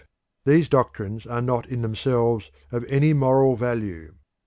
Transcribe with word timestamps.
These 0.45 0.67
doctrines 0.67 1.27
are 1.27 1.43
not 1.43 1.67
in 1.69 1.83
themselves 1.83 2.49
of 2.71 2.83
any 2.85 3.13
moral 3.13 3.55
value. 3.55 4.15